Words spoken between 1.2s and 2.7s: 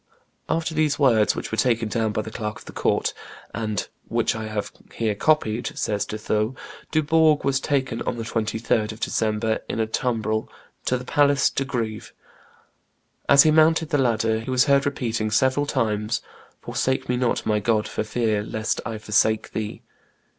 which were taken down by the clerk of